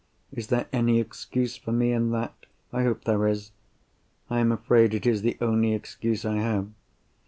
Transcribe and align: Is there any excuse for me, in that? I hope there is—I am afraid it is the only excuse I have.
Is 0.33 0.47
there 0.47 0.65
any 0.73 0.99
excuse 0.99 1.57
for 1.57 1.71
me, 1.71 1.91
in 1.91 2.09
that? 2.09 2.33
I 2.73 2.81
hope 2.85 3.03
there 3.03 3.27
is—I 3.27 4.39
am 4.39 4.51
afraid 4.51 4.95
it 4.95 5.05
is 5.05 5.21
the 5.21 5.37
only 5.39 5.75
excuse 5.75 6.25
I 6.25 6.37
have. 6.37 6.69